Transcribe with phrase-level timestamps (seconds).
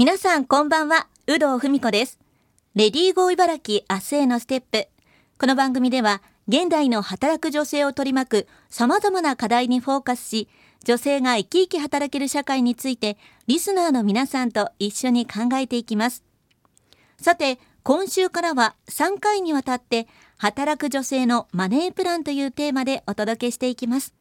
[0.00, 2.18] 皆さんこんばんは、有働文子です。
[2.74, 4.88] レディーゴー茨城明日へのステップ。
[5.38, 10.48] この番組では、現代の働く女性を取り巻く様々な課題にフォーカスし、
[10.84, 16.24] 女性が生き生き働ける社会について、リスナーの皆さんと一緒に考えていきます。
[17.20, 20.08] さて、今週からは3回にわたって、
[20.38, 24.14] 働く女性のマネープランというテーマでお届けしていきます。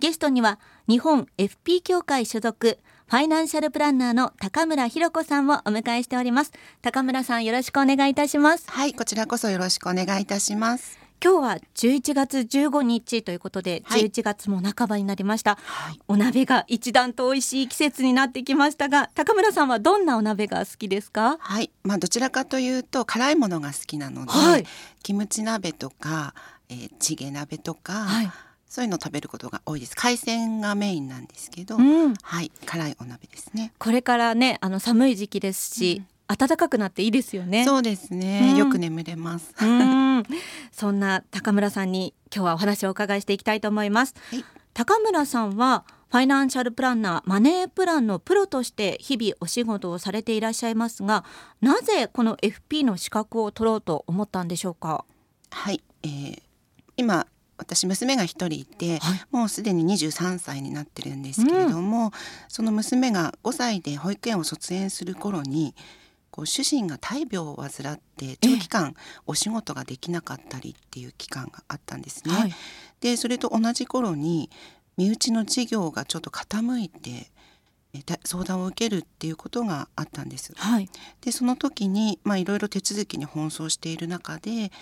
[0.00, 0.58] ゲストには、
[0.88, 6.52] 日本 FP 協会所属、ファイナンシャルプランナーの高村博子さんをお迎えしております。
[6.80, 8.64] 高村さんよろしくお願いいたします。
[8.68, 10.98] はいこちらこそよろしくお願いいたします。
[11.22, 21.36] 今日は11月15日ということで、はい、11月も半ばになりました、はい、お鍋が一段と美味しい季節になってきましたが高村さんはどんなお鍋が好きですか？
[21.38, 21.70] はい。
[21.84, 24.64] まあどちらかというと辛いものが好きなので、はい、
[25.04, 26.34] キムチ鍋とか、
[26.68, 28.32] えー、チゲ鍋とか、はい
[28.72, 29.94] そういうのを食べることが多いです。
[29.94, 33.74] 海鮮がメインなんですけど、うん、はい辛いお鍋ですね。
[33.78, 36.00] これからねあの寒い時期ですし、
[36.30, 37.66] うん、暖かくなっていいですよね。
[37.66, 38.52] そうですね。
[38.52, 39.54] うん、よく眠れます。
[40.72, 44.14] そんな高村さんに今日はお話をお伺いしていきたいと思います。
[44.30, 51.26] はい、高村さんはファイナンシャルプランナーマネープランのプロとして日々お仕事をされていらっしゃいますが、
[51.60, 55.04] なぜこの FP の資格を取ろうと思ったんでしょうか？
[55.50, 56.42] はい、えー、
[56.96, 57.26] 今
[57.62, 62.10] 私娘が一人いて、はい、もうすでに23歳になってるんですけれども、うん、
[62.48, 65.74] その娘が5歳で保育園を卒園する頃に
[66.30, 68.94] こう主人が大病を患って長期間
[69.26, 72.34] お仕事ができなかったりっていう期間があったんですね。
[72.34, 72.54] はい、
[73.00, 74.50] でそれと同じ頃に
[74.96, 77.30] 身内の事業がちょっと傾いて
[78.24, 80.54] 相談を受けるっていうことがあったんです。
[80.56, 80.88] はい、
[81.20, 84.72] でその時にまあいろいろ手続きに奔走している中で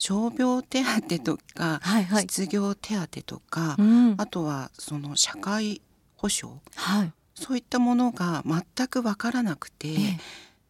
[0.00, 0.82] 傷病手
[1.18, 5.82] 当とか、はいはい、失業手当とか、うん、あとはその社会
[6.16, 9.96] 保障、はい、そういったものが全く分からなくて、え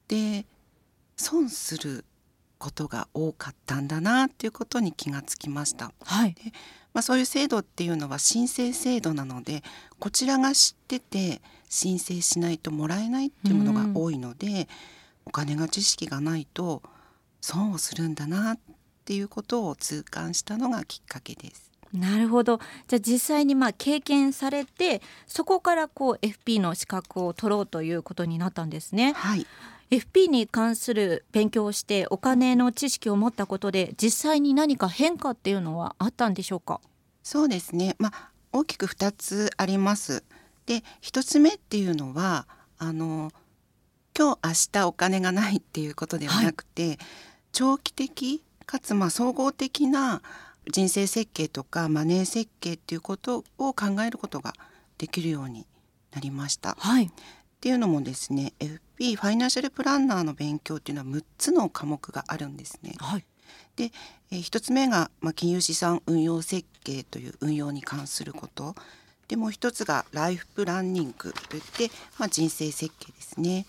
[0.09, 0.45] で
[1.17, 2.05] 損する
[2.59, 5.93] ことが多かったんだなっていうことに気がつきました。
[6.03, 6.53] はい、で
[6.93, 9.63] まあ、そういう制度っていうのは申請制度なので
[10.01, 14.67] こちらが知ってて申請しないともらえないっていうものが多いので、うん、
[15.27, 16.83] お金が知識がないと
[17.41, 18.59] 損をするんだなっ
[19.01, 21.71] っていうことを痛感したのがきっかけです。
[21.93, 22.61] なるほど。
[22.87, 29.13] じゃあ実際にまあ経験されてそこからこう FP の資格を取ろうということになったんですね。
[29.15, 29.47] はい。
[29.91, 36.81] FP に関する勉強をしてお金の知識を持ったことで実際に何か変化っていうのはあったんでしょうか？
[37.25, 37.97] そうですね。
[37.99, 40.23] まあ大きく2つあります。
[40.67, 42.47] で1つ目っていうのは
[42.79, 43.33] あの
[44.17, 46.99] 今日明日お金がないっていうことではなくて、はい、
[47.51, 50.23] 長期的かつまあ総合的な
[50.71, 54.55] 人生設計とかマネー設計っていうことを考えることが
[54.97, 55.67] できるように
[56.13, 56.77] なりました。
[56.79, 57.11] はい、っ
[57.61, 62.95] ていうのもですね FP ファイナンシャルプランナーの勉強っていうのは6つの科目があるんですね。
[62.99, 63.25] はい、
[63.75, 63.91] で、
[64.31, 68.77] えー、1つ目が、まあ、金融資産運用設計という運用に関すること
[69.27, 73.67] でもう一つがライフプランニングといって、まあ、人生設計ですね。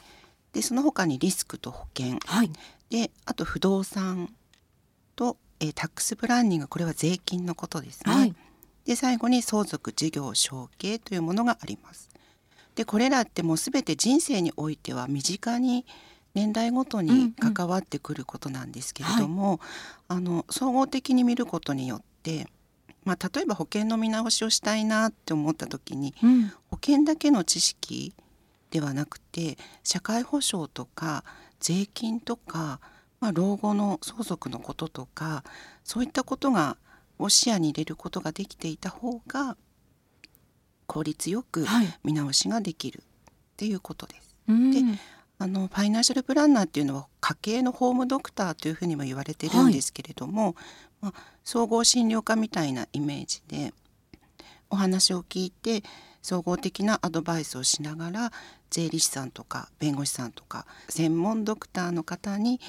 [0.53, 2.51] でその他にリスクと保険、はい、
[2.91, 4.29] であと不動産
[5.21, 8.11] と、えー、タックスプランニングこれは税金のことですね。
[8.11, 8.35] はい、
[8.85, 12.09] で最後に相続事業承継というものがあります。
[12.73, 15.85] でこれらってもう全て人生においては身近に
[16.33, 19.59] 年代ごとに関わってくることなんですけれども、うんうんはい、
[20.07, 22.47] あの総合的に見ることによって、
[23.03, 28.15] まあ、例えば保険の見直しをしたいなって思った時に、うん、保険だけの知識
[28.71, 31.25] ではなくて社会保障とか
[31.59, 32.79] 税金とか
[33.21, 35.43] まあ、老後の相続のこととか
[35.83, 36.75] そういったことが
[37.19, 39.55] を視野に入れることができていた方が
[40.87, 41.65] 効率よく
[42.03, 44.35] 見直しができるっていうことです。
[44.47, 44.99] はい、で
[45.37, 50.55] あのファイナンシャルプランナーっていうのは家計のホームドクターというふうにも言われてるんですけれども、はい、
[51.01, 53.73] まあ、総合診療科みたいなイメージで
[54.69, 55.83] お話を聞いて
[56.21, 58.31] 総合的なアドバイスをしながら
[58.71, 62.59] 税理士さんとか弁護士さんとか専門ドクターの方に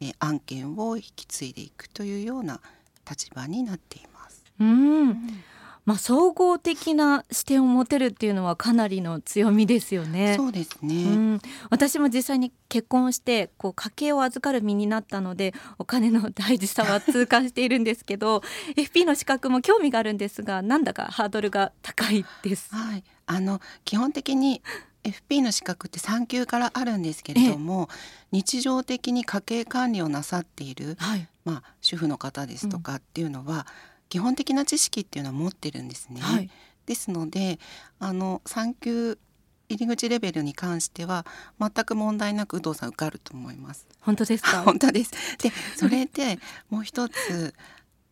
[0.00, 2.60] え案件を引き継いでいくというような
[3.08, 4.44] 立場になっています。
[4.58, 5.42] うん
[5.86, 10.34] まあ、総合的な視点を持てるっていうのはかなりの強みですよね。
[10.36, 11.04] そうですね。
[11.04, 11.40] うん、
[11.70, 18.42] 私も実際に結婚してこう家計を預かる身になったのでお金の大事さは痛感しているんですけど
[18.76, 22.74] FP の資格も興味があるんですがなんだかハードルが高いです。
[22.74, 24.62] はい、あの基本的に
[25.04, 27.88] FP の資格って3級からあるんですけれども、
[28.32, 33.64] 日常的に家計管理をなさっている、はい、まあ、主婦の方ですとかっていうのは、うん、
[34.08, 36.20] 基本的な知識っていうのは持ってるんですね。
[36.20, 36.50] はい、
[36.86, 37.58] ですので
[37.98, 39.18] あの3級
[39.68, 41.24] 入り口レベルに関しては
[41.60, 43.86] 全く問題なく有働さん受かると思います。
[44.00, 44.62] 本当ですか？
[44.66, 45.12] 本当です。
[45.38, 46.38] でそれで
[46.68, 47.54] もう一つ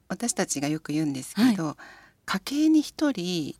[0.08, 1.76] 私たちがよく言うんですけど、
[2.24, 3.56] 家計に一人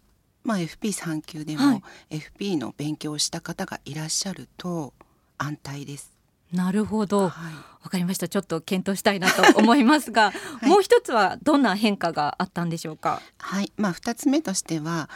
[0.49, 1.83] まあ FP3 級でもはい。
[2.11, 4.95] FP の勉強をした方がいらっしゃると
[5.37, 6.15] 安泰です。
[6.55, 7.29] なるほど。
[7.29, 7.55] はい。
[7.85, 8.29] わかりました。
[8.29, 10.33] ちょっと検討したいなと思いますが、
[10.65, 10.67] い。
[10.67, 13.21] もう一つはどんな変化があったんでしょうか？
[13.37, 15.11] はい、まあ2つ目としては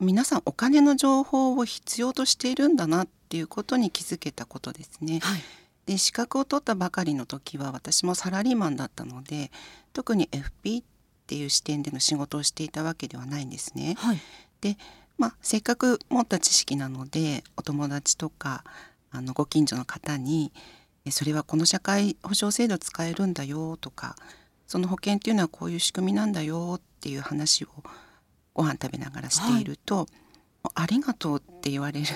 [0.00, 5.20] 皆さんお金の情報を必要としているんだなっていうことに気づけたことですね。
[5.20, 5.42] はい。
[5.86, 9.52] で資格を取ったばかりの時は私もサラリーマンだったので
[9.92, 10.82] 特に FP
[11.30, 13.94] っていう視点での仕事をしていたわけではないんですね。
[13.98, 14.18] はい。
[14.60, 14.76] で、
[15.16, 18.64] まあ、せっかく持った知識なのでお友達とか
[19.12, 20.50] あのご近所の方に
[21.04, 24.16] えそれはこの社会保障制度使えるんだよとか
[24.66, 27.68] その保険っていうのはこういう仕組みなんだよっていう話を
[28.54, 30.08] ご飯食べながらしていると、
[30.74, 32.06] ありがとうって言われる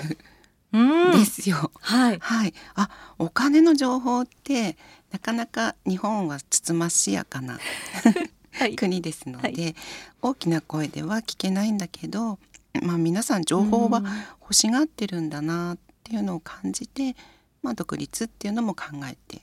[1.12, 1.70] ですよ。
[1.80, 2.18] はい。
[2.18, 4.76] はい、あお金の情報って
[5.12, 8.33] なかなか日本はつつましやかなはい
[8.76, 9.74] 国ですので、はい
[10.22, 12.38] 大きな声では聞けないんだけど、
[12.82, 14.06] まあ、皆さん情報はうん
[14.40, 17.16] 欲しがってるんだなっていうのを感じて、
[17.62, 19.42] まあ、独立っていうのも考えて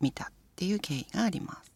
[0.00, 0.26] みたっ
[0.56, 1.72] ていう経緯があります。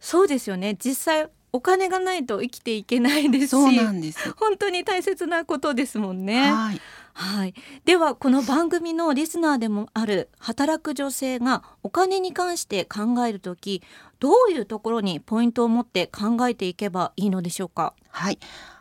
[0.00, 4.32] そうですよね実際お金がないと生きていけないですしそうなんです。
[4.36, 6.52] 本当に大切なことですもんね。
[6.52, 6.80] はい、
[7.12, 7.54] はい、
[7.84, 13.82] ではこの番組のリスナーでもある働く女性がお金に関して考えるとき
[14.20, 17.94] どういうところにポイントを持って考えていけばいいのでしょうか？
[18.08, 18.38] はい、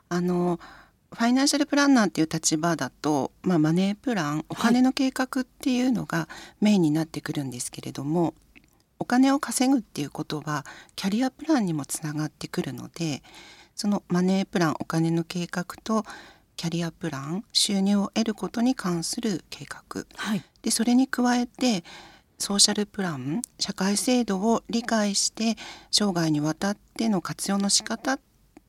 [0.10, 0.60] あの
[1.12, 6.30] ファイナンシャルプランナーっていう立場だと、まあ、マネープランお金の計画っていうのが
[6.62, 8.36] メインになってくるんですけれども、
[9.00, 10.66] お金を稼ぐっていうことは
[10.96, 13.24] キャリアプランにもつながってくるので
[13.76, 16.04] そのマネープランお金の計画と
[16.60, 20.04] キャリアプラン収入を得ることに関する計画。
[20.18, 21.86] はい、でそれに加えて
[22.38, 25.56] ソーシャルプラン社会制度を理解して
[25.90, 28.20] 生涯にわたっての活用の仕方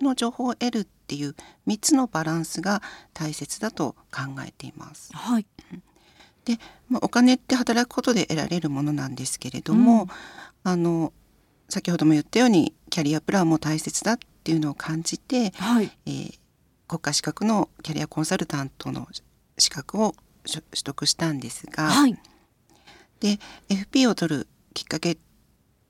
[0.01, 1.35] の情報を得るっていう
[1.67, 2.81] 3つのバランスが
[3.13, 5.11] 大切だと考えています。
[5.13, 5.47] はい、
[6.45, 6.59] で、
[6.89, 10.09] まあ、お金って働くことで得られるものなんですけれども、うん。
[10.63, 11.13] あの
[11.69, 16.40] 先ほども言ったようにキャリアプランも大切だっていうのを感じて、はい、えー
[16.91, 19.07] 国家資格のキャリアコンサルタントの
[19.59, 20.13] 資格を
[20.45, 22.19] 取取得したんですが、はい、
[23.21, 23.39] で
[23.69, 25.19] FP を取るきっかけっ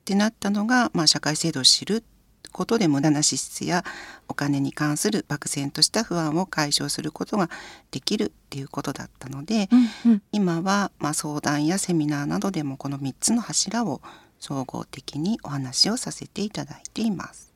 [0.04, 2.04] てなったのが、まあ、社会制度を知る
[2.52, 3.82] ことで無駄な支出や
[4.28, 7.48] お金に関する漠然とした不安を解消することが
[7.90, 9.70] できるっていうことだったので、
[10.04, 14.02] うんうん、今はまあ相談やセミナーなどでもこの3つの柱を
[14.38, 17.54] 総合的にお話をさせていただいています。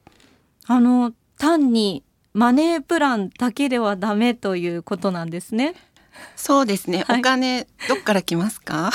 [0.67, 5.75] あの単にマネープランだけではダメということなんですね。
[6.35, 7.21] そうですね、はい。
[7.21, 8.91] お金どっから来ますか？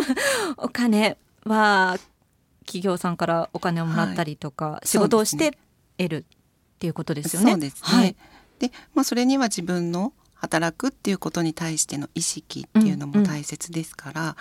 [0.56, 1.98] お金は
[2.60, 4.88] 企業さんからお金をもらったりとか、はい。
[4.88, 5.58] 仕事をして
[5.98, 7.52] 得るっていうことですよね。
[7.52, 7.80] そうですね。
[7.82, 8.16] はい、
[8.58, 13.22] で、まあ、それには自分の働くっていうことに対しての意識っていうのうんうん。
[13.22, 14.36] も大切ですから、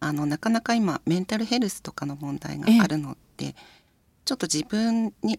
[0.00, 3.54] あのなかなか今メンタルヘルスとかの問題があるのって、
[4.24, 5.38] ちょっと自分に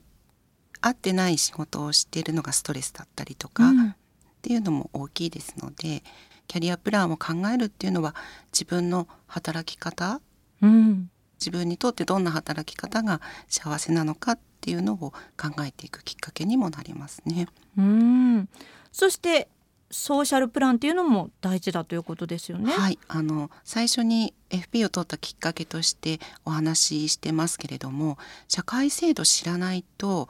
[0.85, 3.95] 合ってない仕事をしているのがストレスだったりとか、っうん
[4.43, 6.03] ていうのも大きいですので
[6.47, 8.13] キャリアプランを考えるっていうのは
[8.51, 10.19] 自分の働き方
[10.61, 14.97] うん、自分にとってどんな働き方が幸せなのかっていうのを
[15.37, 17.47] 考えていくきっかけにもなりますね。
[17.77, 18.49] うん、
[18.91, 19.49] そして
[19.91, 22.71] ソーシャルプランっていうのも大事だということですよね。
[22.71, 28.17] はい、あの最初に FP を取ったきっかけとしてお話ししてますけれども
[28.47, 30.29] 社会制度知らないと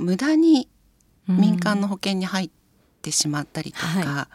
[0.00, 0.68] 無駄に
[1.28, 2.50] 民間の保険に入っ
[3.02, 4.28] てしまったりとか、は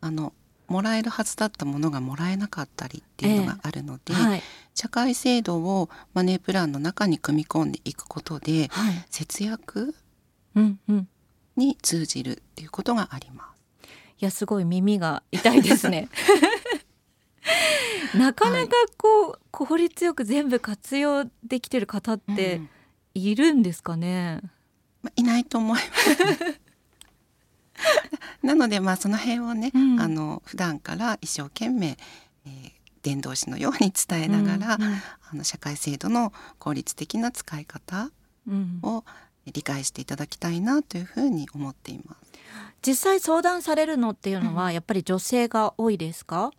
[0.00, 0.32] あの
[0.68, 4.42] もらえるはずだったものがもらえなかったりっていうのがあるので、うん、はい、
[4.74, 9.94] 社会制度をマネープランの中に組み込んでいくことではい、節約
[10.54, 11.08] うんうん。
[11.56, 13.46] に通じるっていうことがあります。
[14.18, 16.08] いやすごい耳が痛いですね。
[18.14, 22.70] なかなかこう、効率よく全部活用できてる方ってうん
[23.14, 24.42] いるんですかね？
[25.06, 26.60] まあいないと思います。
[28.42, 31.96] なのでまあその辺をね、うんあの普段から一生懸命、
[32.46, 32.72] えー
[33.02, 35.00] 伝道師のように伝えながら、うんあ
[35.32, 38.10] の社会制度の効率的な使い方
[38.48, 39.04] うんを
[39.52, 42.32] 理解していただきたいなというふうに思っています。
[42.84, 46.50] 実際相談されるのっていうのはやっぱり女性が多いですか？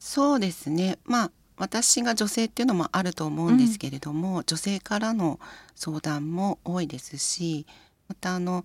[0.00, 1.30] そうですねまあ
[1.62, 5.38] 私が女性っていうのもあると思うんですけれども、女性からの
[5.76, 7.66] 相談も多いですし
[8.08, 8.64] またあの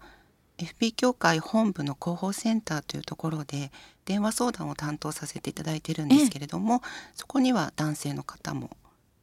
[0.57, 3.71] FP 協会本部の広報センターというところで
[4.05, 6.81] 電話相談を担当させていただいてるんですけれども、
[7.13, 8.71] そこには男性の方も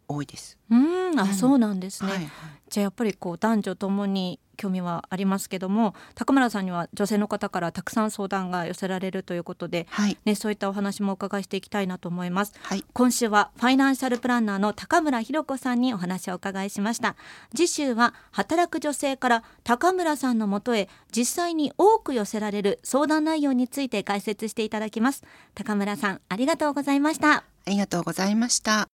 [0.09, 0.59] 多いです。
[0.71, 2.11] うん、あ、うんそうなんですね。
[2.11, 2.31] はいはい
[2.75, 12.53] じゃあやっぱりこう男女ともに興味はありますけども、高村さんには女性の方からたくさん相談が寄せられるということで、はいね、そういったお話もお伺いしていきたいなと思います。
[12.63, 17.15] はい今週はファイナンシャルプランナーの高村博子さんにお話をお伺いしました
[17.55, 25.23] 次週は働く女性から高村さんのもとへ実際に多く寄せられる相談内容について解説していただきます
[25.55, 28.94] 高村さんありがとうございましたありがとうございました。